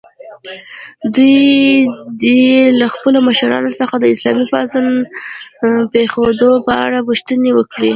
[1.13, 1.39] دوی
[2.21, 2.41] دې
[2.79, 4.85] له خپلو مشرانو څخه د اسلامي پاڅون
[5.93, 7.89] پېښېدو په اړه پوښتنې وکړي.